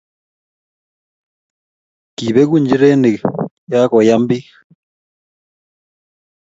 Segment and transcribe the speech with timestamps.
[2.17, 3.19] Kibeku nchirenik
[3.71, 4.47] ya koyam beek